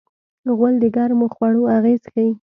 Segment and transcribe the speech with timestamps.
[0.57, 2.31] غول د ګرمو خوړو اغېز ښيي.